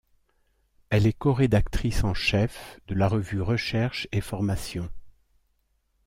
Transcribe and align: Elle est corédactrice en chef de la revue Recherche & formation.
Elle 0.89 1.05
est 1.05 1.13
corédactrice 1.13 2.03
en 2.03 2.15
chef 2.15 2.79
de 2.87 2.95
la 2.95 3.07
revue 3.07 3.39
Recherche 3.39 4.07
& 4.17 4.19
formation. 4.21 4.89